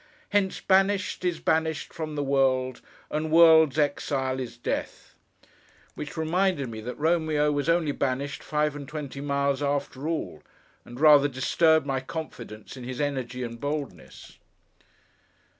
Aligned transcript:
Hence 0.29 0.59
banished 0.61 1.23
is 1.23 1.39
banished 1.39 1.93
from 1.93 2.15
the 2.15 2.23
world, 2.23 2.81
And 3.11 3.29
world's 3.31 3.77
exile 3.77 4.39
is 4.39 4.57
death— 4.57 5.13
which 5.93 6.17
reminded 6.17 6.69
me 6.69 6.81
that 6.81 6.97
Romeo 6.97 7.51
was 7.51 7.69
only 7.69 7.91
banished 7.91 8.41
five 8.41 8.75
and 8.75 8.87
twenty 8.87 9.21
miles 9.21 9.61
after 9.61 10.07
all, 10.07 10.41
and 10.85 10.99
rather 10.99 11.27
disturbed 11.27 11.85
my 11.85 11.99
confidence 11.99 12.75
in 12.75 12.83
his 12.83 12.99
energy 12.99 13.43
and 13.43 13.59
boldness. 13.59 14.39